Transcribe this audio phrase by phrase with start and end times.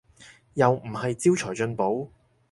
[0.55, 2.07] 又唔係招財進寶